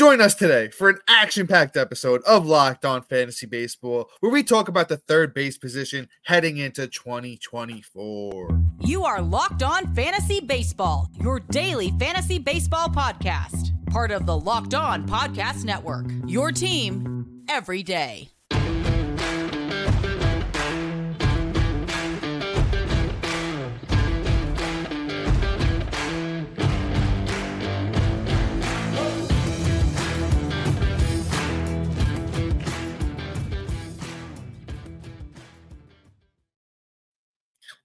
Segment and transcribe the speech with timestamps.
[0.00, 4.42] Join us today for an action packed episode of Locked On Fantasy Baseball, where we
[4.42, 8.62] talk about the third base position heading into 2024.
[8.80, 14.72] You are Locked On Fantasy Baseball, your daily fantasy baseball podcast, part of the Locked
[14.72, 16.06] On Podcast Network.
[16.26, 18.30] Your team every day.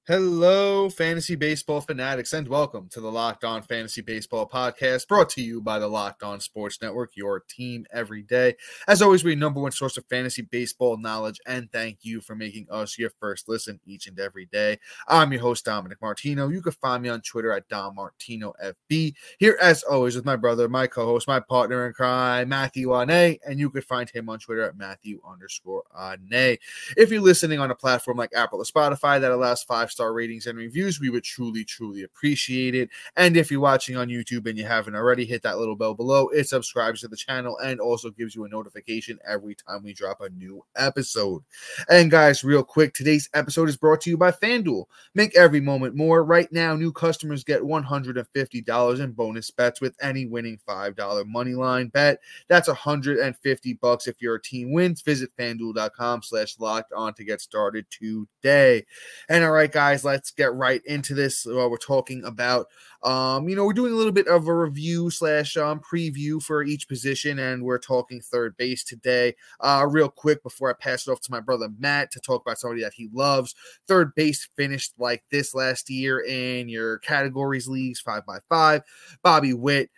[0.08, 5.41] Hello, fantasy baseball fanatics, and welcome to the Locked On Fantasy Baseball podcast brought to
[5.41, 8.54] you by the Locked On Sports Network, your team every day.
[8.88, 12.36] As always, we're your number one source of fantasy baseball knowledge, and thank you for
[12.36, 14.77] making us your first listen each and every day.
[15.08, 16.49] I'm your host, Dominic Martino.
[16.49, 19.16] You can find me on Twitter at Dom Martino FB.
[19.40, 23.40] Here, as always, with my brother, my co host, my partner in crime, Matthew Ane,
[23.44, 26.57] and you can find him on Twitter at Matthew underscore Ane.
[26.96, 30.46] If you're listening on a platform like Apple or Spotify that allows five star ratings
[30.46, 32.90] and reviews, we would truly, truly appreciate it.
[33.15, 36.27] And if you're watching on YouTube and you haven't already, hit that little bell below.
[36.27, 40.21] It subscribes to the channel and also gives you a notification every time we drop
[40.21, 41.43] a new episode.
[41.90, 44.85] And guys, real quick, today's episode is brought to you by FanDuel.
[45.13, 46.23] Make every moment more.
[46.23, 51.88] Right now, new customers get $150 in bonus bets with any winning $5 money line
[51.88, 52.20] bet.
[52.49, 55.01] That's 150 bucks if your team wins.
[55.01, 58.85] Visit fanduel.com slash locked on to get started today.
[59.29, 61.46] And all right, guys guys, let's get right into this.
[61.46, 62.66] While we're talking about,
[63.04, 66.64] um, you know, we're doing a little bit of a review slash um, preview for
[66.64, 69.36] each position, and we're talking third base today.
[69.59, 72.58] Uh, real quick before I pass it off to my brother Matt to talk about
[72.58, 73.53] somebody that he loves.
[73.88, 78.81] Third base finished like this last year in your categories leagues, five by five.
[79.22, 79.91] Bobby Witt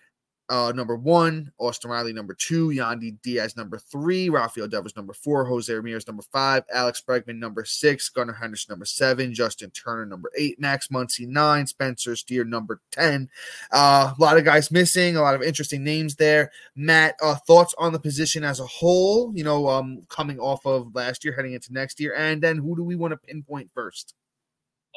[0.49, 5.45] uh, number one, Austin Riley number two, Yandy Diaz number three, Rafael Devers number four,
[5.45, 10.31] Jose Ramirez number five, Alex Bregman number six, Gunnar Henderson number seven, Justin Turner number
[10.37, 13.29] eight, Max Muncy nine, Spencer Steer number ten.
[13.71, 16.51] Uh, a lot of guys missing, a lot of interesting names there.
[16.75, 19.33] Matt, uh, thoughts on the position as a whole?
[19.35, 22.75] You know, um, coming off of last year, heading into next year, and then who
[22.75, 24.13] do we want to pinpoint first?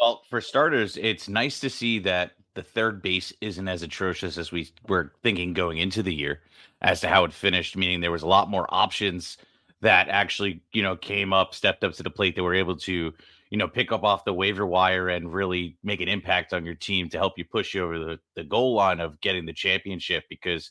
[0.00, 4.52] Well, for starters, it's nice to see that the third base isn't as atrocious as
[4.52, 6.40] we were thinking going into the year
[6.82, 9.38] as to how it finished, meaning there was a lot more options
[9.80, 13.12] that actually, you know, came up, stepped up to the plate that were able to,
[13.50, 16.74] you know, pick up off the waiver wire and really make an impact on your
[16.74, 20.24] team to help you push you over the, the goal line of getting the championship
[20.28, 20.70] because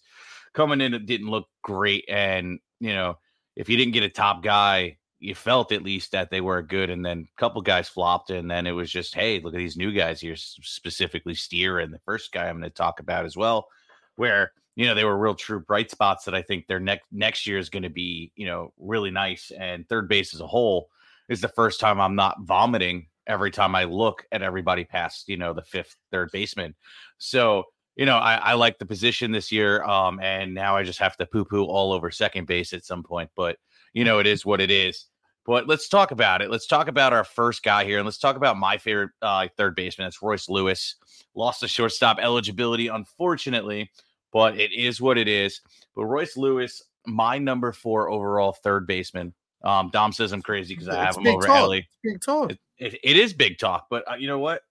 [0.53, 2.05] coming in it didn't look great.
[2.07, 3.17] And, you know,
[3.55, 6.89] if you didn't get a top guy you felt at least that they were good,
[6.89, 9.77] and then a couple guys flopped, and then it was just, hey, look at these
[9.77, 13.35] new guys here, specifically Steer and the first guy I'm going to talk about as
[13.35, 13.67] well,
[14.15, 17.45] where you know they were real true bright spots that I think their next next
[17.45, 20.89] year is going to be you know really nice, and third base as a whole
[21.27, 25.37] is the first time I'm not vomiting every time I look at everybody past you
[25.37, 26.75] know the fifth third baseman,
[27.17, 27.65] so.
[27.95, 31.17] You know, I, I like the position this year, um, and now I just have
[31.17, 33.29] to poo-poo all over second base at some point.
[33.35, 33.57] But
[33.93, 35.05] you know, it is what it is.
[35.45, 36.51] But let's talk about it.
[36.51, 39.75] Let's talk about our first guy here, and let's talk about my favorite uh, third
[39.75, 40.07] baseman.
[40.07, 40.95] It's Royce Lewis.
[41.33, 43.89] Lost the shortstop eligibility, unfortunately,
[44.31, 45.61] but it is what it is.
[45.95, 49.33] But Royce Lewis, my number four overall third baseman.
[49.63, 51.57] Um, Dom says I'm crazy because I have him over talk.
[51.57, 51.89] Elly.
[52.03, 52.51] Big talk.
[52.51, 54.61] It, it, it is big talk, but uh, you know what?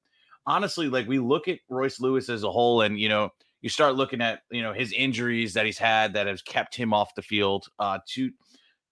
[0.46, 3.30] Honestly, like we look at Royce Lewis as a whole, and you know,
[3.60, 6.94] you start looking at you know his injuries that he's had that has kept him
[6.94, 7.66] off the field.
[7.78, 8.30] Uh, to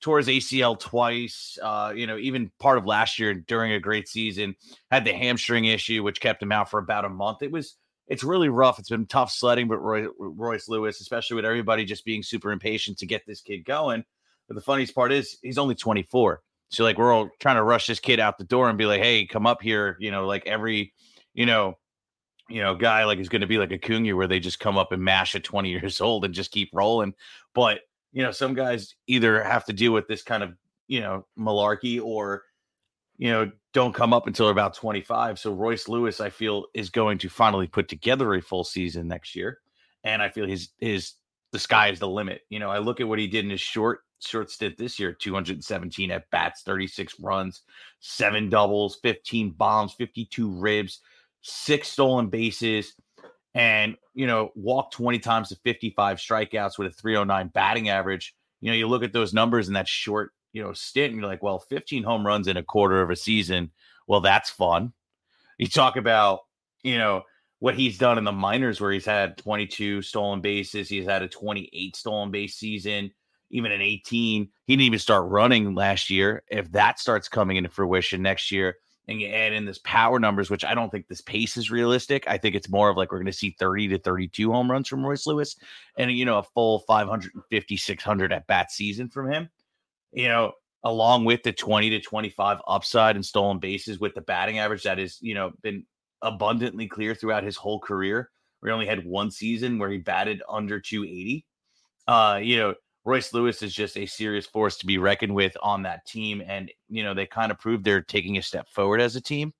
[0.01, 1.59] tore his ACL twice.
[1.62, 4.55] Uh, you know, even part of last year during a great season,
[4.91, 7.43] had the hamstring issue, which kept him out for about a month.
[7.43, 7.77] It was
[8.09, 8.79] it's really rough.
[8.79, 12.99] It's been tough sledding, but Roy, Royce Lewis, especially with everybody just being super impatient
[12.99, 14.05] to get this kid going.
[14.49, 16.41] But the funniest part is he's only 24.
[16.69, 19.03] So like we're all trying to rush this kid out the door and be like,
[19.03, 19.97] hey, come up here.
[19.99, 20.93] You know, like every,
[21.34, 21.78] you know,
[22.49, 24.78] you know, guy like is going to be like a Acuna where they just come
[24.78, 27.15] up and mash at 20 years old and just keep rolling.
[27.54, 27.81] But
[28.12, 30.54] you know, some guys either have to deal with this kind of,
[30.88, 32.44] you know, malarkey or,
[33.18, 35.38] you know, don't come up until about 25.
[35.38, 39.34] So Royce Lewis, I feel, is going to finally put together a full season next
[39.34, 39.58] year.
[40.04, 41.14] And I feel his his
[41.53, 42.42] the sky is the limit.
[42.48, 45.12] You know, I look at what he did in his short short stint this year
[45.12, 47.62] 217 at bats 36 runs
[48.00, 51.00] seven doubles 15 bombs 52 ribs
[51.42, 52.94] six stolen bases
[53.56, 58.70] and you know walk 20 times to 55 strikeouts with a 309 batting average you
[58.70, 61.42] know you look at those numbers in that short you know stint and you're like
[61.42, 63.70] well 15 home runs in a quarter of a season
[64.06, 64.92] well that's fun
[65.58, 66.41] you talk about
[66.82, 67.22] you know
[67.58, 71.28] what he's done in the minors, where he's had 22 stolen bases, he's had a
[71.28, 73.10] 28 stolen base season,
[73.50, 74.48] even an 18.
[74.66, 76.42] He didn't even start running last year.
[76.48, 78.76] If that starts coming into fruition next year,
[79.08, 82.24] and you add in this power numbers, which I don't think this pace is realistic.
[82.26, 84.88] I think it's more of like we're going to see 30 to 32 home runs
[84.88, 85.56] from Royce Lewis
[85.97, 89.48] and, you know, a full 550, 600 at bat season from him,
[90.12, 94.58] you know, along with the 20 to 25 upside and stolen bases with the batting
[94.58, 95.84] average that is, you know, been
[96.22, 98.30] abundantly clear throughout his whole career.
[98.62, 101.47] We only had one season where he batted under 280.
[102.08, 102.74] Uh, you know,
[103.06, 106.42] Royce Lewis is just a serious force to be reckoned with on that team.
[106.44, 109.54] And, you know, they kind of proved they're taking a step forward as a team.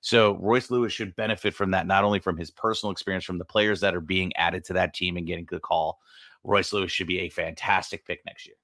[0.00, 3.44] So Royce Lewis should benefit from that, not only from his personal experience, from the
[3.44, 5.98] players that are being added to that team and getting the call.
[6.44, 8.56] Royce Lewis should be a fantastic pick next year.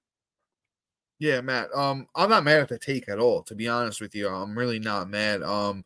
[1.19, 1.75] Yeah, Matt.
[1.75, 4.29] Um, I'm not mad at the take at all, to be honest with you.
[4.29, 5.43] I'm really not mad.
[5.43, 5.85] Um,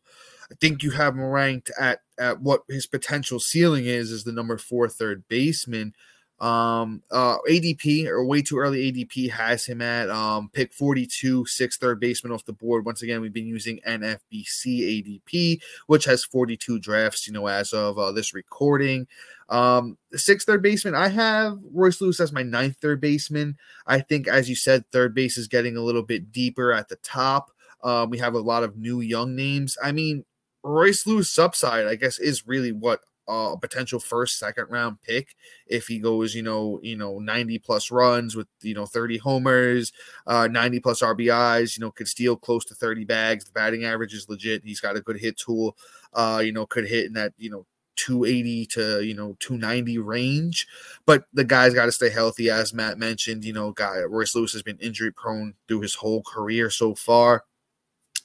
[0.51, 4.31] I think you have him ranked at at what his potential ceiling is as the
[4.31, 5.95] number four third baseman.
[6.43, 11.77] Um, uh, ADP or way too early ADP has him at um, pick 42, six
[11.77, 12.85] third baseman off the board.
[12.85, 17.97] Once again, we've been using NFBC ADP, which has 42 drafts, you know, as of
[17.97, 19.07] uh, this recording.
[19.47, 23.57] Um, six third baseman, I have Royce Lewis as my ninth third baseman.
[23.87, 26.97] I think, as you said, third base is getting a little bit deeper at the
[26.97, 27.51] top.
[27.85, 29.77] Um, we have a lot of new young names.
[29.81, 30.25] I mean,
[30.61, 35.35] Royce Lewis upside, I guess, is really what a potential first second round pick
[35.67, 39.93] if he goes you know you know 90 plus runs with you know 30 homers
[40.27, 43.45] uh 90 plus rbis you know could steal close to 30 bags.
[43.45, 44.63] The batting average is legit.
[44.65, 45.77] He's got a good hit tool
[46.13, 47.65] uh you know could hit in that you know
[47.95, 50.67] 280 to you know 290 range.
[51.05, 54.51] But the guy's got to stay healthy as matt mentioned you know guy royce lewis
[54.53, 57.45] has been injury prone through his whole career so far.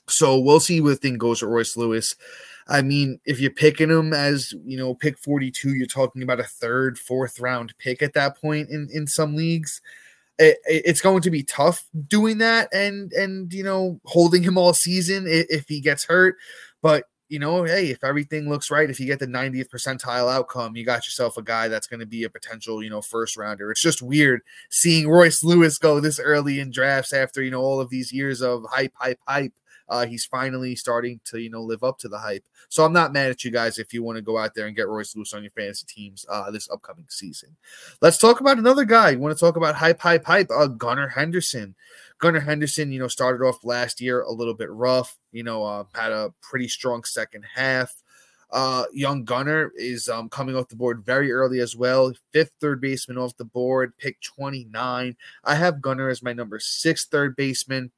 [0.09, 2.17] So we'll see where thing goes with royce lewis
[2.69, 6.45] I mean, if you're picking him as you know, pick 42, you're talking about a
[6.45, 9.81] third, fourth round pick at that point in in some leagues.
[10.39, 14.73] It, it's going to be tough doing that and and you know holding him all
[14.73, 16.37] season if, if he gets hurt.
[16.83, 20.77] But you know, hey, if everything looks right, if you get the 90th percentile outcome,
[20.77, 23.71] you got yourself a guy that's going to be a potential, you know, first rounder.
[23.71, 24.41] It's just weird
[24.71, 28.41] seeing Royce Lewis go this early in drafts after, you know, all of these years
[28.41, 29.53] of hype, hype, hype
[29.89, 32.45] uh, he's finally starting to you know live up to the hype.
[32.69, 34.77] So I'm not mad at you guys if you want to go out there and
[34.77, 37.57] get Royce Lewis on your fantasy teams uh, this upcoming season.
[38.01, 39.11] Let's talk about another guy.
[39.11, 40.51] You want to talk about hype, hype, hype?
[40.51, 41.75] Uh, Gunnar Henderson.
[42.19, 45.17] Gunnar Henderson, you know, started off last year a little bit rough.
[45.33, 48.03] You know, uh, had a pretty strong second half.
[48.51, 52.13] Uh, young Gunnar is um, coming off the board very early as well.
[52.33, 55.17] Fifth third baseman off the board, pick 29.
[55.45, 57.91] I have Gunnar as my number six third baseman.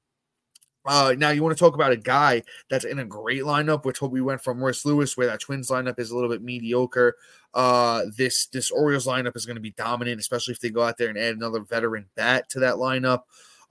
[0.87, 4.01] Uh, now you want to talk about a guy that's in a great lineup, which
[4.01, 7.17] we went from Royce Lewis, where that Twins lineup is a little bit mediocre.
[7.53, 10.97] Uh, this this Orioles lineup is going to be dominant, especially if they go out
[10.97, 13.23] there and add another veteran bat to that lineup.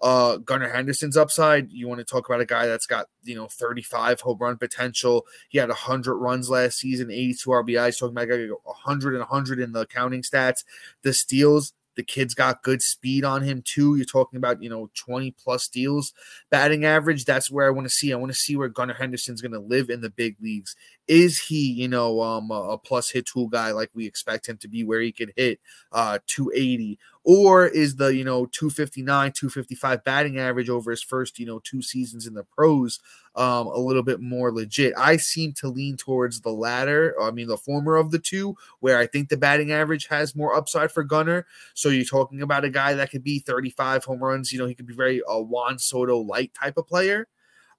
[0.02, 1.72] Uh, Gunnar Henderson's upside.
[1.72, 5.26] You want to talk about a guy that's got you know 35 home run potential.
[5.50, 8.00] He had 100 runs last season, 82 RBIs.
[8.00, 10.64] Talking about a guy 100 and 100 in the counting stats.
[11.02, 13.96] The steals the kid's got good speed on him too.
[13.96, 16.14] You're talking about, you know, 20 plus deals
[16.50, 17.26] batting average.
[17.26, 18.14] That's where I want to see.
[18.14, 20.76] I want to see where Gunnar Henderson's going to live in the big leagues.
[21.10, 24.68] Is he, you know, um, a, plus hit tool guy like we expect him to
[24.68, 25.60] be, where he could hit
[25.92, 31.46] uh 280, or is the you know 259, 255 batting average over his first you
[31.46, 33.00] know two seasons in the pros
[33.36, 34.94] um, a little bit more legit.
[34.98, 38.98] I seem to lean towards the latter, I mean, the former of the two, where
[38.98, 41.46] I think the batting average has more upside for Gunnar.
[41.74, 44.52] So you're talking about a guy that could be 35 home runs.
[44.52, 47.28] You know, he could be very a Juan Soto light type of player.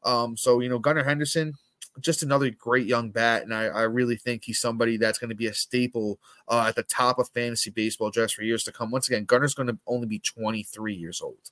[0.04, 1.54] Um, so, you know, Gunnar Henderson,
[2.00, 3.42] just another great young bat.
[3.42, 6.18] And I, I really think he's somebody that's going to be a staple
[6.49, 8.90] uh, at the top of fantasy baseball just for years to come.
[8.90, 11.50] Once again, Gunnar's going to only be 23 years old.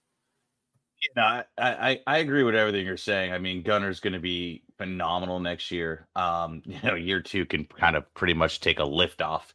[1.14, 3.33] No, I, I, I agree with everything you're saying.
[3.33, 6.09] I mean, Gunnar's going to be phenomenal next year.
[6.16, 9.54] Um, you know, year two can kind of pretty much take a lift off,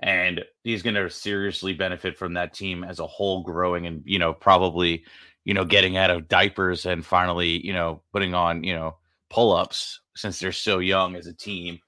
[0.00, 4.18] and he's going to seriously benefit from that team as a whole growing and you
[4.18, 5.04] know probably
[5.44, 8.96] you know getting out of diapers and finally you know putting on you know
[9.34, 11.80] pull ups since they're so young as a team.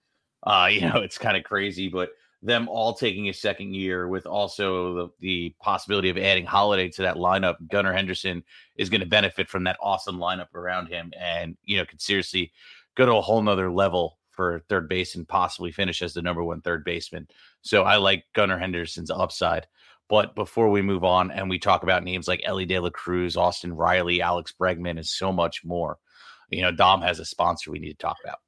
[0.42, 2.10] Uh, you know, it's kind of crazy, but
[2.42, 7.02] them all taking a second year with also the, the possibility of adding Holliday to
[7.02, 8.42] that lineup, Gunnar Henderson
[8.74, 12.52] is going to benefit from that awesome lineup around him and, you know, could seriously
[12.96, 16.42] go to a whole nother level for third base and possibly finish as the number
[16.42, 17.28] one third baseman.
[17.62, 19.68] So I like Gunnar Henderson's upside.
[20.08, 23.36] But before we move on and we talk about names like Elly De La Cruz,
[23.36, 25.98] Austin Riley, Alex Bregman, and so much more,
[26.50, 28.38] you know, Dom has a sponsor we need to talk about.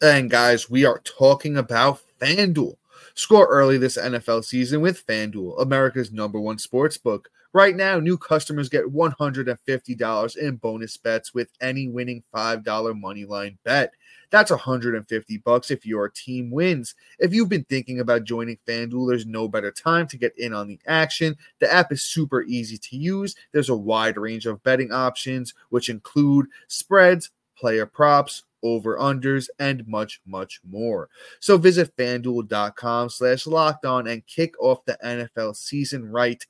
[0.00, 2.74] And guys, we are talking about FanDuel.
[3.14, 7.28] Score early this NFL season with FanDuel, America's number one sports book.
[7.52, 13.58] Right now, new customers get $150 in bonus bets with any winning $5 money line
[13.62, 13.92] bet.
[14.32, 16.94] That's 150 bucks if your team wins.
[17.18, 20.68] If you've been thinking about joining FanDuel, there's no better time to get in on
[20.68, 21.36] the action.
[21.60, 23.36] The app is super easy to use.
[23.52, 29.86] There's a wide range of betting options, which include spreads, player props, over unders, and
[29.86, 31.10] much, much more.
[31.40, 36.44] So visit fanduel.com slash locked on and kick off the NFL season right.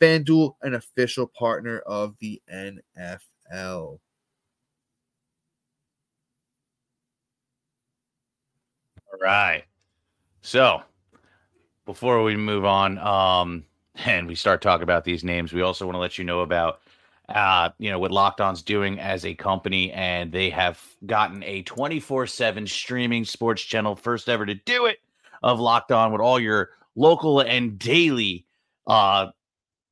[0.00, 4.00] FanDuel, an official partner of the NFL.
[9.20, 9.64] Right.
[10.42, 10.82] So
[11.86, 13.64] before we move on, um,
[14.04, 16.80] and we start talking about these names, we also want to let you know about
[17.28, 21.62] uh, you know, what Locked On's doing as a company, and they have gotten a
[21.64, 24.98] 24-7 streaming sports channel, first ever to do it,
[25.42, 28.44] of Locked On with all your local and daily
[28.86, 29.26] uh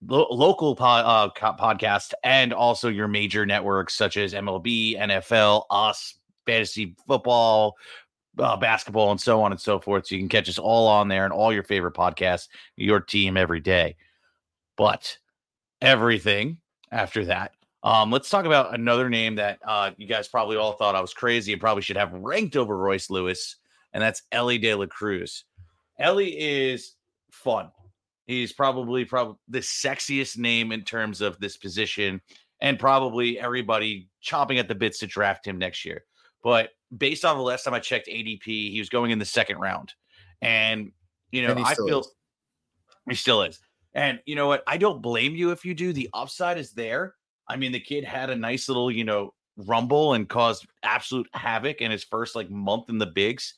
[0.06, 6.14] lo- local po- uh, podcasts and also your major networks such as MLB, NFL, us,
[6.46, 7.76] fantasy football,
[8.38, 10.06] uh, basketball, and so on and so forth.
[10.06, 13.36] So you can catch us all on there and all your favorite podcasts, your team
[13.36, 13.96] every day.
[14.76, 15.16] But
[15.80, 16.58] everything
[16.90, 17.52] after that.
[17.82, 21.14] Um, let's talk about another name that uh, you guys probably all thought I was
[21.14, 23.56] crazy and probably should have ranked over Royce Lewis,
[23.92, 25.44] and that's Elly De La Cruz.
[25.98, 26.94] Elly is
[27.30, 27.70] fun.
[28.26, 32.20] He's probably probably the sexiest name in terms of this position,
[32.60, 36.04] and probably everybody chomping at the bits to draft him next year.
[36.42, 39.58] But based on the last time I checked ADP, he was going in the second
[39.58, 39.94] round,
[40.42, 40.92] and
[41.30, 42.10] you know I feel is.
[43.08, 43.60] he still is.
[43.94, 44.62] And you know what?
[44.66, 45.92] I don't blame you if you do.
[45.92, 47.14] The upside is there.
[47.48, 51.80] I mean, the kid had a nice little, you know, rumble and caused absolute havoc
[51.80, 53.54] in his first like month in the bigs.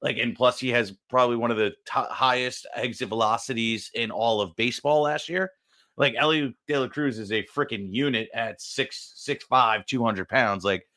[0.00, 4.40] Like, and plus, he has probably one of the t- highest exit velocities in all
[4.40, 5.50] of baseball last year.
[5.96, 10.64] Like, Elly De La Cruz is a freaking unit at six, six, five, 200 pounds.
[10.64, 10.88] Like,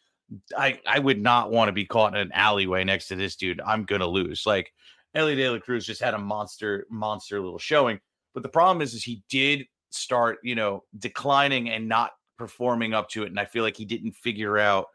[0.58, 3.62] I, I would not want to be caught in an alleyway next to this dude.
[3.62, 4.46] I'm to lose.
[4.46, 4.72] Like,
[5.14, 8.00] Elly De La Cruz just had a monster, monster little showing.
[8.34, 13.08] But the problem is, is he did start, you know, declining and not performing up
[13.10, 13.28] to it.
[13.30, 14.88] And I feel like he didn't figure out,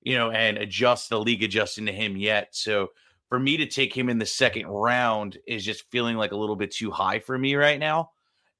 [0.00, 2.48] you know, and adjust the league adjusting to him yet.
[2.52, 2.88] So
[3.28, 6.56] for me to take him in the second round is just feeling like a little
[6.56, 8.12] bit too high for me right now.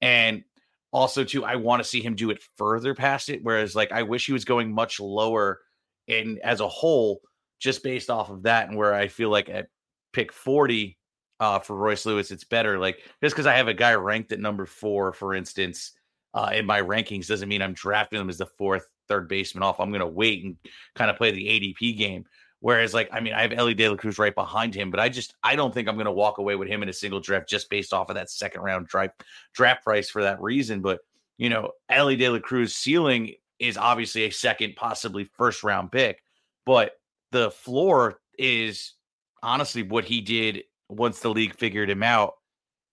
[0.02, 0.44] And
[0.92, 3.40] also, too, I want to see him do it further past it.
[3.42, 5.60] Whereas, like, I wish he was going much lower
[6.06, 7.20] in as a whole,
[7.58, 8.68] just based off of that.
[8.68, 9.68] And where I feel like at
[10.12, 10.96] pick 40,
[11.40, 12.78] uh, for Royce Lewis, it's better.
[12.78, 15.92] Like just because I have a guy ranked at number four, for instance,
[16.34, 19.80] uh, in my rankings doesn't mean I'm drafting him as the fourth third baseman off.
[19.80, 20.56] I'm going to wait and
[20.94, 22.24] kind of play the ADP game.
[22.60, 25.08] Whereas, like, I mean, I have Elly De La Cruz right behind him, but I
[25.08, 27.48] just I don't think I'm going to walk away with him in a single draft
[27.48, 29.22] just based off of that second round draft
[29.54, 30.80] draft price for that reason.
[30.80, 31.00] But
[31.36, 36.22] you know, Elly De La Cruz ceiling is obviously a second, possibly first round pick,
[36.64, 36.92] but
[37.32, 38.94] the floor is
[39.42, 42.34] honestly what he did once the league figured him out.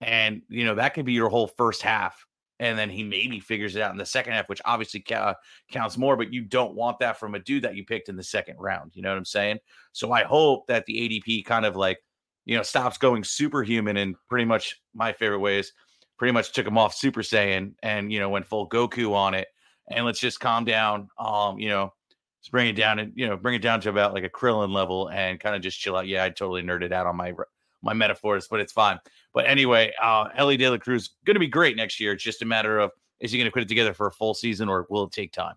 [0.01, 2.25] And, you know, that could be your whole first half.
[2.60, 5.36] And then he maybe figures it out in the second half, which obviously ca-
[5.72, 8.24] counts more, but you don't want that from a dude that you picked in the
[8.24, 8.91] second round.
[8.96, 9.60] You know what I'm saying?
[9.91, 12.00] So I hope that the ADP kind of like,
[12.46, 15.74] you know, stops going superhuman and pretty much my favorite way is
[16.17, 19.48] pretty much took him off Super Saiyan and, you know, went full Goku on it.
[19.89, 21.09] And let's just calm down.
[21.17, 21.93] Um, you know,
[22.39, 24.73] let's bring it down and, you know, bring it down to about like a Krillin
[24.73, 26.07] level and kind of just chill out.
[26.07, 27.33] Yeah, I totally nerded out on my
[27.81, 28.97] my metaphors, but it's fine.
[29.33, 32.13] But anyway, uh, Elly De La Cruz going to be great next year.
[32.13, 34.33] It's just a matter of is he going to put it together for a full
[34.33, 35.55] season or will it take time?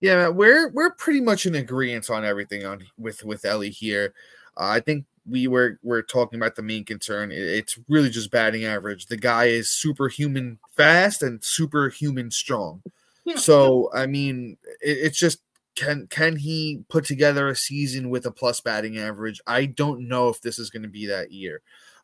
[0.00, 4.14] Yeah, we're we're pretty much in agreement on everything on with with Elly here.
[4.56, 7.30] Uh, I think we were we're talking about the main concern.
[7.32, 9.06] It's really just batting average.
[9.06, 12.82] The guy is superhuman fast and superhuman strong.
[13.24, 13.36] Yeah.
[13.36, 15.40] So I mean, it, it's just
[15.74, 19.40] can can he put together a season with a plus batting average?
[19.46, 21.62] I don't know if this is going to be that year.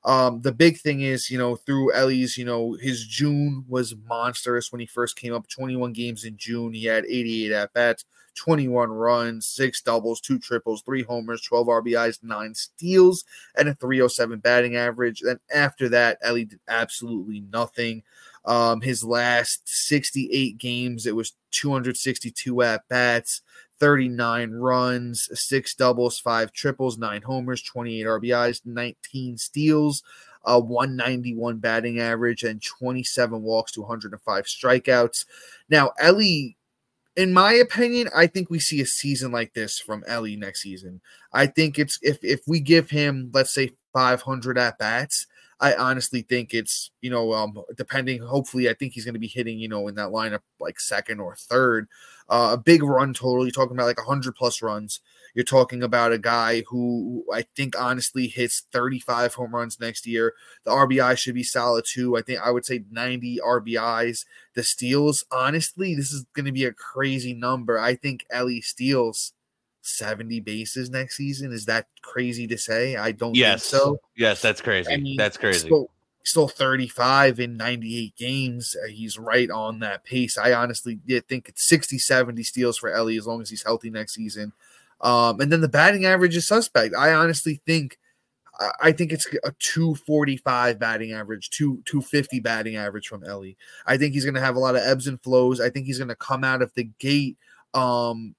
[0.09, 4.73] Um, the big thing is, you know, through Elly's, you know, his June was monstrous
[4.73, 5.47] when he first came up.
[5.49, 10.81] 21 games in June, he had 88 at bats, 21 runs, six doubles, two triples,
[10.81, 13.25] three homers, 12 RBIs, nine steals,
[13.59, 15.21] and a 307 batting average.
[15.21, 18.03] Then after that, Elly did absolutely nothing.
[18.47, 23.43] Um, his last 68 games, it was 262 at bats,
[23.81, 30.03] 39 runs, six doubles, five triples, nine homers, 28 RBIs, 19 steals,
[30.45, 35.25] a 191 batting average, and 27 walks to 105 strikeouts.
[35.69, 36.57] Now, Elly,
[37.17, 41.01] in my opinion, I think we see a season like this from Elly next season.
[41.33, 45.27] I think it's if if we give him, let's say, 500 at bats,
[45.61, 48.21] I honestly think it's you know um depending.
[48.23, 51.21] Hopefully, I think he's going to be hitting you know in that lineup like second
[51.21, 51.89] or third.
[52.29, 53.45] Uh, a big run total.
[53.45, 55.01] You're talking about like 100 plus runs.
[55.35, 60.35] You're talking about a guy who I think honestly hits 35 home runs next year.
[60.65, 62.17] The RBI should be solid too.
[62.17, 64.25] I think I would say 90 RBIs.
[64.55, 67.79] The steals, honestly, this is going to be a crazy number.
[67.79, 69.33] I think Elly steals
[69.83, 71.53] 70 bases next season.
[71.53, 72.97] Is that crazy to say?
[72.97, 73.65] I don't yes.
[73.65, 73.99] so.
[74.17, 74.93] Yes, that's crazy.
[74.93, 75.67] I mean, that's crazy.
[75.67, 75.91] Still,
[76.25, 78.77] still 35 in 98 games.
[78.83, 80.37] Uh, he's right on that pace.
[80.37, 83.91] I honestly did think it's 60, 70 steals for Elly as long as he's healthy
[83.91, 84.53] next season.
[85.01, 86.95] Um, and then the batting average is suspect.
[86.95, 87.99] I honestly think
[88.81, 93.57] I think it's a 245 batting average, 2 250 batting average from Elly.
[93.87, 95.61] I think he's going to have a lot of ebbs and flows.
[95.61, 97.37] I think he's going to come out of the gate
[97.75, 98.35] um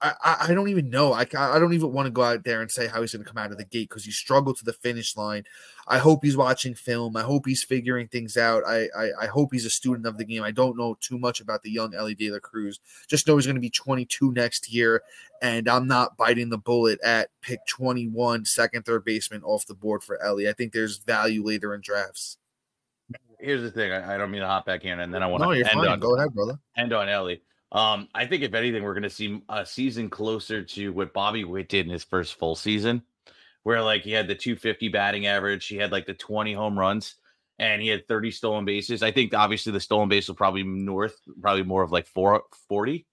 [0.00, 1.12] I, I don't even know.
[1.12, 3.28] I, I don't even want to go out there and say how he's going to
[3.28, 5.44] come out of the gate because he struggled to the finish line.
[5.88, 7.16] I hope he's watching film.
[7.16, 8.62] I hope he's figuring things out.
[8.64, 10.44] I, I, I hope he's a student of the game.
[10.44, 12.78] I don't know too much about the young Elly De La Cruz.
[13.08, 15.02] Just know he's going to be 22 next year,
[15.42, 20.04] and I'm not biting the bullet at pick 21, second, third baseman off the board
[20.04, 20.48] for Elly.
[20.48, 22.38] I think there's value later in drafts.
[23.40, 23.90] Here's the thing.
[23.90, 25.70] I, I don't mean to hop back in, and then I want no, to end
[25.70, 25.88] fine.
[25.88, 26.58] on go ahead, brother.
[26.76, 27.42] End on Elly.
[27.70, 31.44] Um, I think if anything, we're going to see a season closer to what Bobby
[31.44, 33.02] Witt did in his first full season,
[33.62, 37.16] where like he had the 250 batting average, he had like the 20 home runs,
[37.58, 39.02] and he had 30 stolen bases.
[39.02, 43.06] I think obviously the stolen base will probably north, probably more of like 440,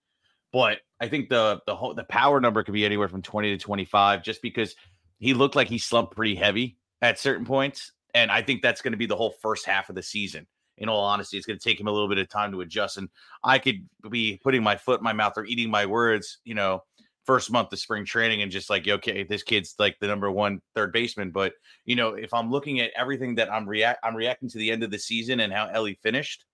[0.53, 3.63] but I think the the whole the power number could be anywhere from 20 to
[3.63, 4.75] 25, just because
[5.19, 8.93] he looked like he slumped pretty heavy at certain points, and I think that's going
[8.93, 10.47] to be the whole first half of the season
[10.77, 12.98] in all honesty, it's going to take him a little bit of time to adjust.
[12.98, 13.10] And
[13.44, 16.84] I could be putting my foot in my mouth or eating my words, you know,
[17.25, 20.62] first month of spring training and just like, okay, this kid's like the number one
[20.75, 21.32] third baseman.
[21.32, 21.53] But
[21.86, 24.84] you know, if I'm looking at everything that I'm react, I'm reacting to the end
[24.84, 26.45] of the season and how Elly finished.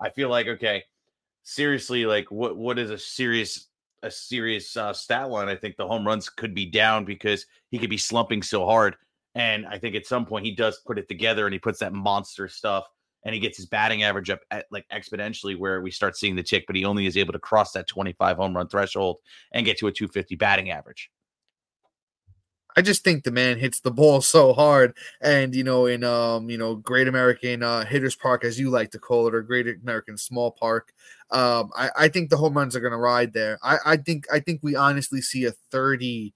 [0.00, 0.82] I feel like okay,
[1.42, 3.68] seriously, like what what is a serious
[4.02, 5.48] a serious uh, stat line?
[5.48, 8.96] I think the home runs could be down because he could be slumping so hard.
[9.34, 11.92] And I think at some point he does put it together and he puts that
[11.92, 12.84] monster stuff
[13.24, 16.42] and he gets his batting average up at like exponentially where we start seeing the
[16.42, 19.18] tick, but he only is able to cross that 25 home run threshold
[19.52, 21.10] and get to a 250 batting average.
[22.76, 26.50] I just think the man hits the ball so hard, and you know, in um,
[26.50, 29.68] you know, Great American uh, Hitters Park, as you like to call it, or Great
[29.80, 30.92] American Small Park,
[31.30, 33.60] um, I, I think the home runs are going to ride there.
[33.62, 36.34] I, I think I think we honestly see a 30,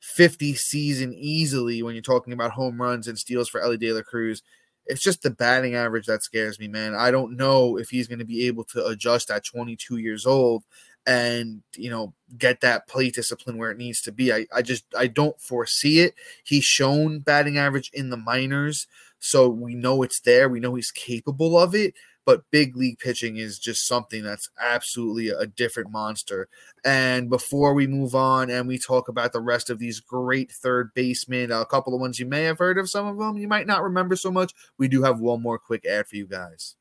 [0.00, 4.02] 50 season easily when you're talking about home runs and steals for Elly De La
[4.02, 4.42] Cruz
[4.86, 6.94] it's just the batting average that scares me, man.
[6.94, 10.64] I don't know if he's going to be able to adjust at 22 years old
[11.06, 14.32] and you know get that play discipline where it needs to be.
[14.32, 16.14] I, I just I don't foresee it.
[16.44, 18.86] He's shown batting average in the minors,
[19.18, 20.48] so we know it's there.
[20.48, 25.28] We know he's capable of it but big league pitching is just something that's absolutely
[25.30, 26.48] a different monster.
[26.84, 30.92] And before we move on and we talk about the rest of these great third
[30.94, 33.66] basemen, a couple of ones you may have heard of, some of them you might
[33.66, 34.52] not remember so much.
[34.78, 36.76] We do have one more quick ad for you guys.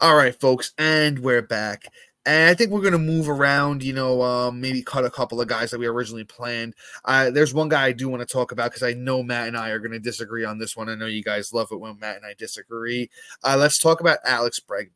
[0.00, 1.84] All right, folks, and we're back.
[2.26, 5.40] And I think we're going to move around, you know, um, maybe cut a couple
[5.40, 6.74] of guys that we originally planned.
[7.06, 9.56] Uh, there's one guy I do want to talk about because I know Matt and
[9.56, 10.90] I are going to disagree on this one.
[10.90, 13.08] I know you guys love it when Matt and I disagree.
[13.42, 14.90] Uh, let's talk about Alex Bregman.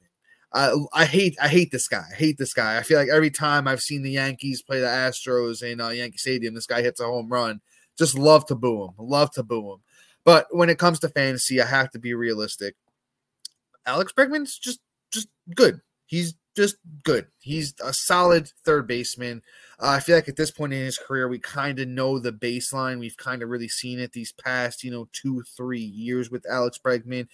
[0.52, 2.04] Uh, I hate I hate this guy.
[2.08, 2.78] I hate this guy.
[2.78, 6.18] I feel like every time I've seen the Yankees play the Astros in uh, Yankee
[6.18, 7.60] Stadium, this guy hits a home run.
[7.98, 8.90] Just love to boo him.
[8.98, 9.78] Love to boo him.
[10.24, 12.76] But when it comes to fantasy, I have to be realistic.
[13.84, 14.78] Alex Bregman's just
[15.10, 15.80] just good.
[16.06, 17.26] He's just good.
[17.40, 19.42] He's a solid third baseman.
[19.80, 22.32] Uh, I feel like at this point in his career, we kind of know the
[22.32, 23.00] baseline.
[23.00, 26.78] We've kind of really seen it these past, you know, two, three years with Alex
[26.78, 27.28] Bregman.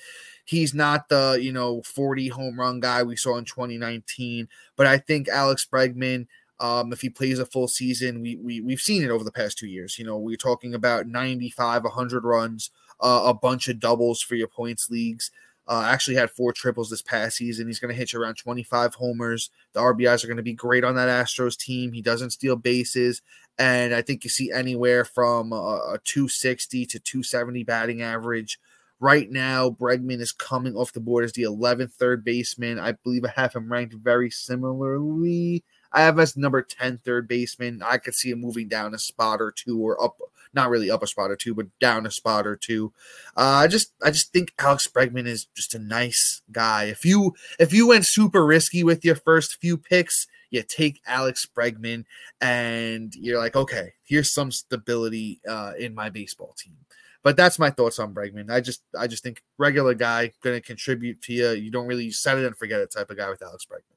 [0.45, 4.99] He's not the, you know, 40 home run guy we saw in 2019, but I
[4.99, 6.27] think Alex Bregman,
[6.59, 9.59] um, if he plays a full season, we, we, we've seen it over the past
[9.59, 9.99] two years.
[9.99, 14.49] You know, we're talking about 95, 100 runs, uh, a bunch of doubles for your
[14.49, 15.31] points leagues.
[15.71, 17.69] Uh, actually had four triples this past season.
[17.69, 19.51] He's going to hit around 25 homers.
[19.73, 21.93] The RBIs are going to be great on that Astros team.
[21.93, 23.23] He doesn't steal bases.
[23.57, 28.59] And I think you see anywhere from a, a 260 to 270 batting average.
[28.99, 32.81] Right now, Bregman is coming off the board as the 11th third baseman.
[32.81, 35.63] I believe I have him ranked very similarly.
[35.93, 37.83] I have as number 10 third baseman.
[37.85, 40.19] I could see him moving down a spot or two or up,
[40.55, 42.93] not really up a spot or two, but down a spot or two.
[43.37, 46.85] Uh, I just I just think Alex Bregman is just a nice guy.
[46.85, 51.47] If you if you went super risky with your first few picks, you take Alex
[51.55, 52.05] Bregman
[52.41, 56.77] and you're like, okay, here's some stability uh, in my baseball team.
[57.23, 58.51] But that's my thoughts on Bregman.
[58.51, 61.51] I just I just think regular guy going to contribute to you.
[61.51, 63.90] You don't really set it and forget it type of guy with Alex Bregman.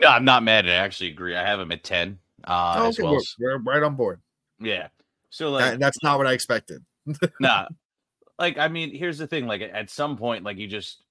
[0.00, 0.68] Yeah, I'm not mad.
[0.68, 1.36] I actually agree.
[1.36, 2.18] I have him at ten.
[2.44, 3.18] Uh, oh, okay, well.
[3.38, 4.20] we're, we're, right on board.
[4.58, 4.88] Yeah.
[5.30, 6.84] So like that, that's not what I expected.
[7.40, 7.66] nah.
[8.38, 9.46] Like I mean, here's the thing.
[9.46, 11.04] Like at some point, like you just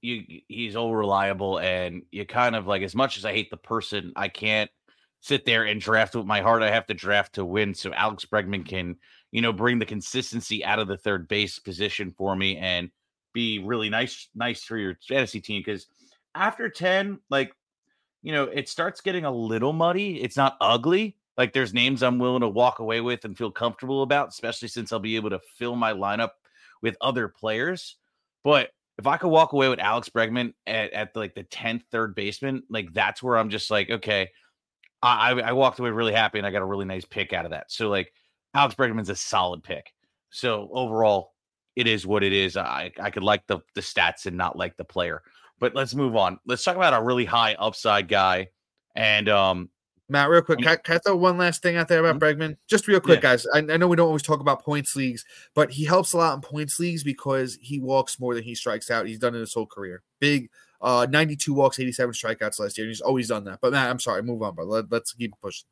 [0.00, 3.56] you he's all reliable, and you kind of like as much as I hate the
[3.56, 4.70] person, I can't
[5.20, 6.62] sit there and draft with my heart.
[6.62, 7.74] I have to draft to win.
[7.74, 8.96] So Alex Bregman can
[9.30, 12.90] you know, bring the consistency out of the third base position for me and
[13.34, 15.62] be really nice, nice for your fantasy team.
[15.64, 15.86] Because
[16.34, 17.52] after 10, like,
[18.22, 20.22] you know, it starts getting a little muddy.
[20.22, 21.16] It's not ugly.
[21.36, 24.92] Like, there's names I'm willing to walk away with and feel comfortable about, especially since
[24.92, 26.30] I'll be able to fill my lineup
[26.82, 27.96] with other players.
[28.42, 32.14] But if I could walk away with Alex Bregman at, at like the 10th third
[32.14, 34.30] baseman, like that's where I'm just like, okay,
[35.00, 37.52] I, I walked away really happy and I got a really nice pick out of
[37.52, 37.70] that.
[37.70, 38.12] So like
[38.54, 39.92] Alex Bregman's a solid pick.
[40.30, 41.34] So overall,
[41.76, 42.56] it is what it is.
[42.56, 45.22] I I could like the the stats and not like the player.
[45.60, 46.38] But let's move on.
[46.46, 48.48] Let's talk about a really high upside guy.
[48.94, 49.70] And um
[50.10, 52.40] Matt, real quick, can I, can I throw one last thing out there about mm-hmm.
[52.40, 52.56] Bregman?
[52.66, 53.30] Just real quick, yeah.
[53.30, 53.46] guys.
[53.52, 55.22] I, I, know we don't always talk about points leagues,
[55.54, 58.90] but he helps a lot in points leagues because he walks more than he strikes
[58.90, 59.06] out.
[59.06, 60.02] He's done it his whole career.
[60.18, 60.48] Big,
[60.80, 62.86] uh, 92 walks, 87 strikeouts last year.
[62.86, 63.58] He's always done that.
[63.60, 65.66] But Matt, I'm sorry, move on, but let, let's keep pushing.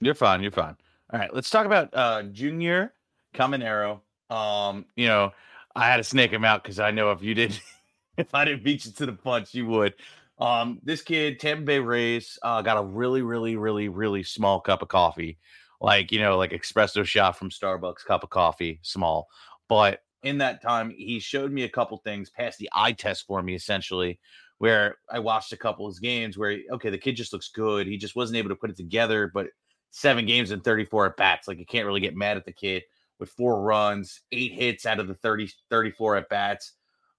[0.00, 0.42] You're fine.
[0.42, 0.76] You're fine.
[1.12, 2.92] All right, let's talk about uh Junior
[3.34, 4.00] Caminero.
[4.30, 5.32] Um, you know,
[5.76, 7.60] I had to snake him out because I know if you didn't,
[8.18, 9.94] if I didn't beat you to the punch, you would.
[10.38, 14.82] Um, this kid, Tampa Bay Rays, uh, got a really, really, really, really small cup
[14.82, 15.38] of coffee,
[15.80, 19.28] like you know, like espresso shot from Starbucks, cup of coffee, small.
[19.68, 23.42] But in that time, he showed me a couple things, passed the eye test for
[23.42, 24.18] me, essentially,
[24.58, 27.86] where I watched a couple of his games where okay, the kid just looks good.
[27.86, 29.46] He just wasn't able to put it together, but
[29.90, 31.48] seven games and 34 at bats.
[31.48, 32.82] Like you can't really get mad at the kid
[33.18, 36.72] with four runs, eight hits out of the 30, 34 at bats,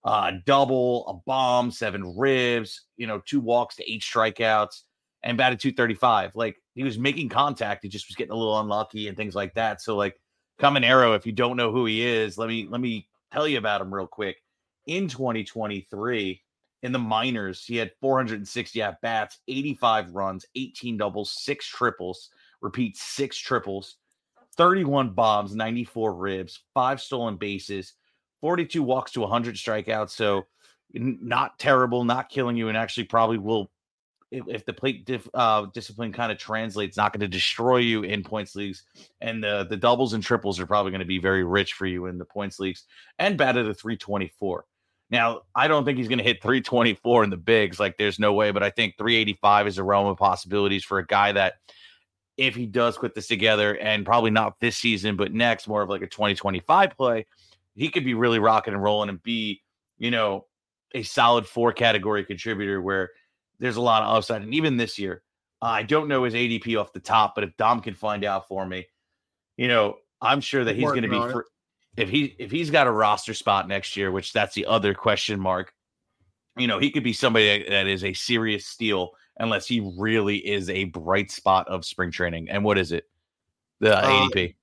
[0.04, 4.82] uh, double, a bomb, seven ribs, you know, two walks to eight strikeouts,
[5.24, 6.32] and batted 235.
[6.36, 7.84] Like he was making contact.
[7.84, 9.82] He just was getting a little unlucky and things like that.
[9.82, 10.20] So, like,
[10.60, 13.82] Caminero, if you don't know who he is, let me let me tell you about
[13.82, 14.38] him real quick.
[14.86, 16.42] In 2023,
[16.84, 22.30] in the minors, he had 460 at bats, 85 runs, 18 doubles, six triples,
[22.62, 23.98] repeat six triples,
[24.56, 27.94] 31 bombs, 94 ribs, five stolen bases,
[28.42, 30.12] 42 walks to 100 strikeouts.
[30.12, 30.46] So
[30.94, 33.70] not terrible, not killing you, and actually probably will.
[34.30, 38.04] If, if the plate dif, uh, discipline kind of translates, not going to destroy you
[38.04, 38.84] in points leagues,
[39.22, 42.08] and the the doubles and triples are probably going to be very rich for you
[42.08, 42.84] in the points leagues,
[43.20, 44.66] and batted a 324.
[45.10, 47.80] Now, I don't think he's going to hit 324 in the bigs.
[47.80, 51.06] Like, there's no way, but I think 385 is a realm of possibilities for a
[51.06, 51.54] guy that
[52.36, 55.90] if he does put this together and probably not this season, but next, more of
[55.90, 57.26] like a 2025 play,
[57.78, 59.62] he could be really rocking and rolling and be,
[59.98, 60.46] you know,
[60.94, 63.12] a solid four category contributor where
[63.60, 64.42] there's a lot of upside.
[64.42, 65.22] And even this year,
[65.62, 68.66] I don't know his ADP off the top, but if Dom can find out for
[68.66, 68.88] me,
[69.58, 71.42] you know, I'm sure that he's going to be fr-
[71.96, 75.40] if he if he's got a roster spot next year, which that's the other question
[75.40, 75.74] mark.
[76.58, 80.72] You know, he could be somebody that is a serious steal unless he really is
[80.72, 82.50] a bright spot of spring training.
[82.50, 83.06] And what is it?
[83.80, 84.56] The uh, ADP.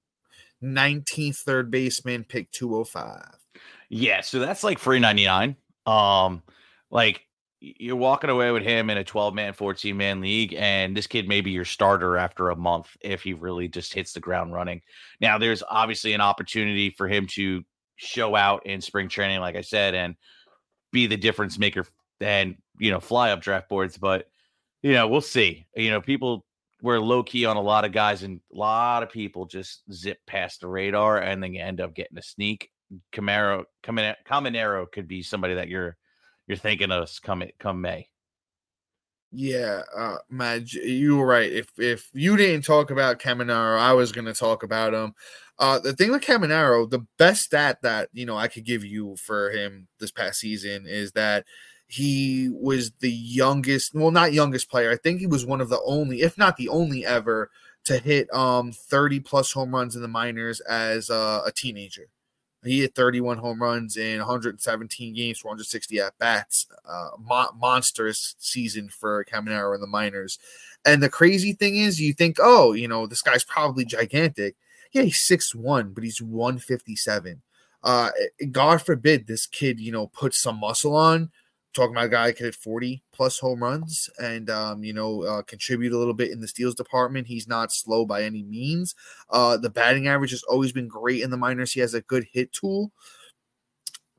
[0.65, 3.23] 19th third baseman, pick 205.
[3.91, 5.57] Yeah, so that's like free 99.
[5.87, 6.43] Um,
[6.91, 7.27] like
[7.61, 11.29] you're walking away with him in a 12 man, 14 man league, and this kid
[11.29, 14.83] may be your starter after a month if he really just hits the ground running.
[15.21, 17.63] Now, there's obviously an opportunity for him to
[17.97, 20.17] show out in spring training, like I said, and
[20.93, 21.87] be the difference maker
[22.21, 23.97] and you know fly up draft boards.
[23.97, 24.29] But
[24.83, 25.67] you know, we'll see.
[25.75, 26.45] You know, people
[26.85, 30.19] were low key on a lot of guys, and a lot of people just zip
[30.27, 32.71] past the radar, and then you end up getting a sneak.
[33.11, 35.97] Camaro, Caminero could be somebody that you're
[36.47, 38.09] you're thinking of come come May.
[39.33, 41.51] Yeah, uh, Matt, you were right.
[41.51, 45.15] If if you didn't talk about Caminero, I was going to talk about him.
[45.59, 49.17] Uh, the thing with Caminero, the best stat that you know I could give you
[49.17, 51.47] for him this past season is that
[51.95, 54.91] he was the youngest, well, not youngest player.
[54.91, 57.51] I think he was one of the only, if not the only ever,
[57.85, 62.09] to hit um 30 plus home runs in the minors as uh, a teenager.
[62.65, 66.67] He had 31 home runs in 117 games, 460 at bats.
[66.85, 70.39] Uh, mo- monstrous season for Caminero in the minors.
[70.87, 74.57] And the crazy thing is, you think, oh, you know, this guy's probably gigantic.
[74.93, 77.43] Yeah, he's 6'1, but he's 157.
[77.83, 78.11] Uh,
[78.51, 81.31] God forbid this kid, you know, puts some muscle on
[81.75, 85.43] talking about a guy could hit 40 plus home runs and um, you know uh,
[85.43, 87.27] contribute a little bit in the steals department.
[87.27, 88.95] He's not slow by any means.
[89.31, 91.73] Uh, the batting average has always been great in the minors.
[91.73, 92.93] He has a good hit tool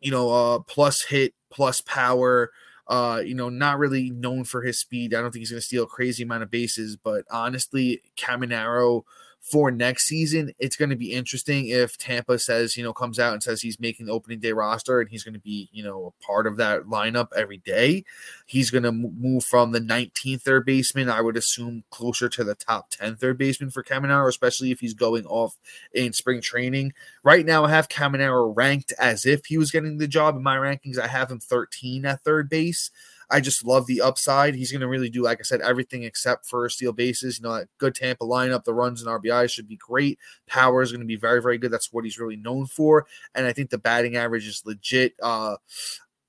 [0.02, 2.52] you know uh, plus hit plus power
[2.88, 5.14] uh, you know, not really known for his speed.
[5.14, 9.04] I don't think he's going to steal a crazy amount of bases, but honestly, Caminero
[9.46, 13.34] for next season, it's going to be interesting if Tampa says, you know, comes out
[13.34, 16.08] and says he's making the opening day roster and he's going to be, you know,
[16.08, 18.04] a part of that lineup every day.
[18.48, 22.56] He's going to move from the 19th third baseman, I would assume, closer to the
[22.56, 25.60] top 10 third baseman for Caminero, especially if he's going off
[25.94, 26.94] in spring training.
[27.22, 30.58] Right now, I have Caminero ranked as if he was getting the job in my
[30.58, 30.98] rankings.
[30.98, 32.90] I have him 13 at third base.
[33.30, 34.56] I just love the upside.
[34.56, 37.40] He's going to really do, like I said, everything except for steal bases.
[37.40, 40.20] You know, that good Tampa lineup, the runs and RBI should be great.
[40.48, 41.72] Power is going to be very, very good.
[41.72, 43.08] That's what he's really known for.
[43.34, 45.14] And I think the batting average is legit.
[45.22, 45.58] Uh,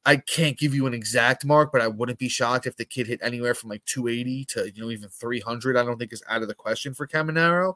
[0.06, 3.08] I can't give you an exact mark, but I wouldn't be shocked if the kid
[3.08, 5.76] hit anywhere from like 280 to you know even 300.
[5.76, 7.74] I don't think is out of the question for Caminero.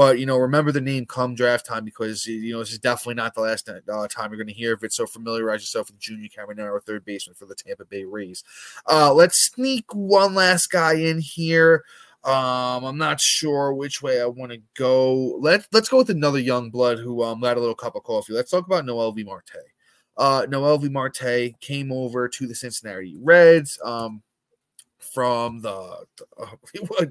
[0.00, 3.16] But you know, remember the name come draft time because you know this is definitely
[3.16, 4.94] not the last uh, time you're going to hear of it.
[4.94, 8.42] So familiarize yourself with Junior Caminero, third baseman for the Tampa Bay Rays.
[8.90, 11.84] Uh, let's sneak one last guy in here.
[12.24, 15.36] Um, I'm not sure which way I want to go.
[15.38, 18.32] Let's let's go with another young blood who um had a little cup of coffee.
[18.32, 19.52] Let's talk about Noelvi Marte.
[20.16, 20.46] Uh,
[20.78, 20.88] V.
[20.88, 23.78] Marte came over to the Cincinnati Reds.
[23.84, 24.22] Um,
[25.00, 26.04] from the
[26.38, 26.46] uh,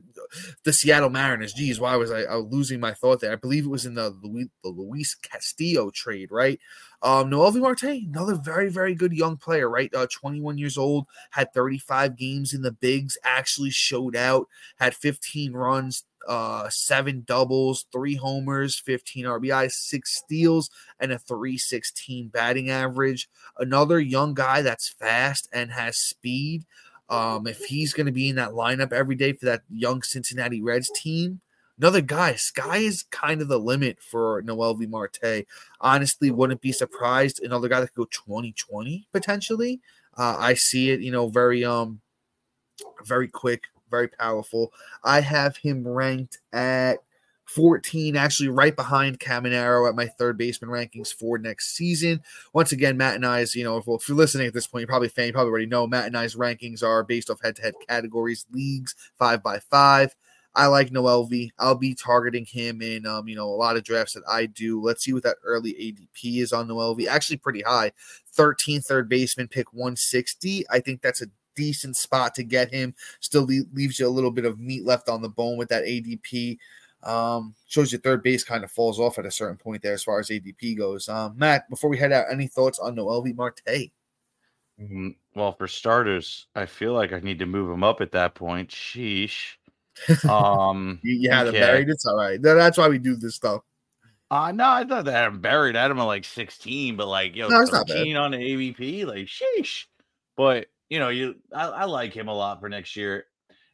[0.63, 1.53] the Seattle Mariners.
[1.53, 3.31] Geez, why was I, I was losing my thought there?
[3.31, 6.59] I believe it was in the Luis, the Luis Castillo trade, right?
[7.01, 9.93] Um, Noelvi Marte, another very very good young player, right?
[9.93, 14.47] Uh, 21 years old, had 35 games in the bigs, actually showed out,
[14.77, 22.27] had 15 runs, uh, seven doubles, three homers, 15 RBI, six steals, and a 316
[22.27, 23.29] batting average.
[23.57, 26.65] Another young guy that's fast and has speed.
[27.09, 30.61] Um, if he's going to be in that lineup every day for that young Cincinnati
[30.61, 31.41] Reds team,
[31.79, 32.35] another guy.
[32.35, 35.45] Sky is kind of the limit for Noelvi Marte.
[35.81, 37.41] Honestly, wouldn't be surprised.
[37.41, 39.81] Another guy that could go 2020 potentially.
[40.17, 42.01] Uh, I see it, you know, very um,
[43.05, 44.71] very quick, very powerful.
[45.03, 46.99] I have him ranked at
[47.55, 52.21] 14, actually right behind Caminero at my third baseman rankings for next season.
[52.53, 54.87] Once again, Matt and I's, you know, if, if you're listening at this point, you're
[54.87, 58.45] probably fan, you probably already know Matt and I's rankings are based off head-to-head categories,
[58.51, 60.15] leagues, five by five.
[60.53, 64.13] I like Noelvi I'll be targeting him in um, you know, a lot of drafts
[64.13, 64.81] that I do.
[64.81, 67.91] Let's see what that early ADP is on Noelvi Actually, pretty high.
[68.33, 70.65] 13 third baseman, pick 160.
[70.69, 72.93] I think that's a decent spot to get him.
[73.19, 76.57] Still leaves you a little bit of meat left on the bone with that ADP.
[77.03, 80.03] Um, shows your third base kind of falls off at a certain point there as
[80.03, 81.07] far as ADP goes.
[81.07, 83.91] Um, Matt, before we head out, any thoughts on Noelvi Marte?
[84.81, 88.35] Mm, well, for starters, I feel like I need to move him up at that
[88.35, 88.69] point.
[88.69, 89.55] Sheesh.
[90.29, 91.57] Um, you, you had okay.
[91.57, 91.89] him buried.
[91.89, 92.41] It's all right.
[92.41, 93.63] That's why we do this stuff.
[94.31, 97.49] Uh no, I thought that I'm buried at him at like 16, but like yo,
[97.49, 99.85] no, 13 on the ADP, like sheesh.
[100.37, 103.25] But you know, you I, I like him a lot for next year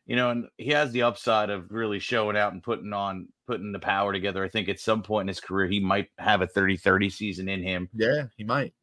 [0.06, 3.72] you know, and he has the upside of really showing out and putting on putting
[3.72, 4.44] the power together.
[4.44, 7.64] I think at some point in his career he might have a 30-30 season in
[7.64, 7.90] him.
[7.94, 8.74] Yeah, he might.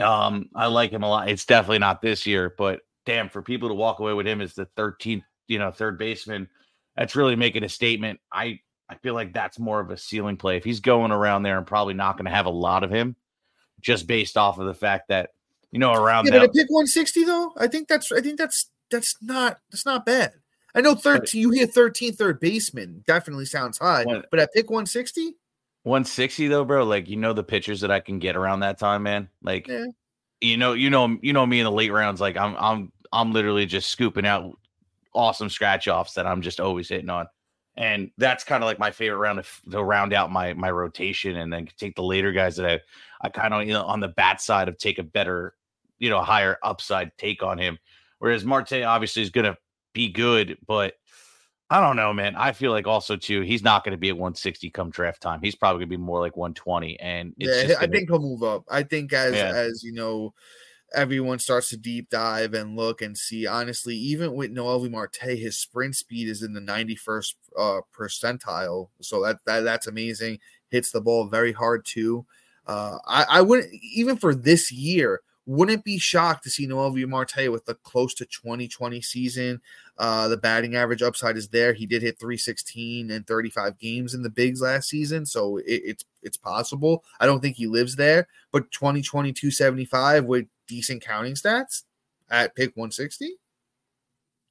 [0.00, 1.28] Um, I like him a lot.
[1.28, 4.54] It's definitely not this year, but damn, for people to walk away with him as
[4.54, 6.48] the 13th, you know, third baseman,
[6.96, 8.20] that's really making a statement.
[8.32, 10.56] I I feel like that's more of a ceiling play.
[10.56, 13.16] If he's going around there, I'm probably not going to have a lot of him,
[13.80, 15.30] just based off of the fact that
[15.72, 16.26] you know around.
[16.26, 19.84] Yeah, that, but pick 160 though, I think that's I think that's that's not that's
[19.84, 20.32] not bad.
[20.78, 24.70] I know 13, you hit 13 third baseman definitely sounds high, what, but at pick
[24.70, 25.34] 160,
[25.82, 26.84] 160 though, bro.
[26.84, 29.28] Like you know the pitchers that I can get around that time, man.
[29.42, 29.86] Like yeah.
[30.40, 32.20] you know, you know, you know me in the late rounds.
[32.20, 34.56] Like I'm, I'm, I'm literally just scooping out
[35.14, 37.26] awesome scratch offs that I'm just always hitting on,
[37.76, 41.38] and that's kind of like my favorite round to, to round out my my rotation,
[41.38, 42.80] and then take the later guys that I,
[43.20, 45.54] I kind of you know on the bat side of take a better,
[45.98, 47.80] you know, higher upside take on him.
[48.20, 49.56] Whereas Marte obviously is going to
[49.98, 50.94] be good, but
[51.70, 52.34] I don't know, man.
[52.36, 55.40] I feel like also too, he's not going to be at 160 come draft time.
[55.42, 56.98] He's probably going to be more like 120.
[57.00, 57.74] And yeah.
[57.80, 58.64] I think he'll move up.
[58.70, 59.52] I think as yeah.
[59.52, 60.32] as you know,
[60.94, 63.46] everyone starts to deep dive and look and see.
[63.46, 69.22] Honestly, even with Noelvi Marte, his sprint speed is in the 91st uh, percentile, so
[69.24, 70.38] that, that that's amazing.
[70.70, 72.24] Hits the ball very hard too.
[72.66, 75.20] Uh, I, I wouldn't even for this year.
[75.48, 79.62] Wouldn't be shocked to see Noelvi Marte with the close to 2020 season.
[79.96, 81.72] Uh, the batting average upside is there.
[81.72, 86.04] He did hit 316 and 35 games in the bigs last season, so it, it's
[86.22, 87.02] it's possible.
[87.18, 91.84] I don't think he lives there, but 2020 275 with decent counting stats
[92.30, 93.32] at pick 160.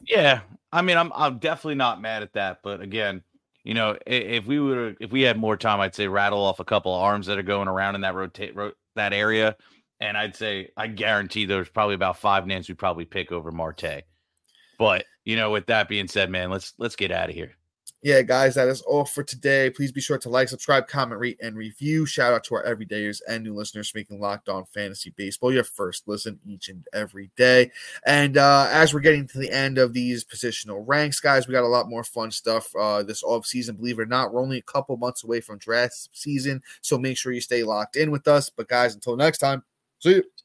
[0.01, 0.39] Yeah,
[0.71, 3.21] I mean, I'm I'm definitely not mad at that, but again,
[3.63, 6.65] you know, if we were if we had more time, I'd say rattle off a
[6.65, 9.55] couple of arms that are going around in that rotate ro- that area,
[9.99, 14.03] and I'd say I guarantee there's probably about five names we probably pick over Marte.
[14.77, 17.57] But you know, with that being said, man, let's let's get out of here
[18.03, 19.71] yeah, guys, that is all for today.
[19.71, 22.05] Please be sure to like, subscribe, comment, rate, and review.
[22.05, 26.07] Shout out to our everydayers and new listeners making Locked On Fantasy Baseball your first
[26.07, 27.71] listen each and every day.
[28.05, 31.63] And uh, as we're getting to the end of these positional ranks, guys, we got
[31.63, 33.75] a lot more fun stuff uh, this off season.
[33.75, 37.17] Believe it or not, we're only a couple months away from draft season, so make
[37.17, 38.49] sure you stay locked in with us.
[38.49, 39.63] But guys, until next time,
[39.99, 40.36] see you.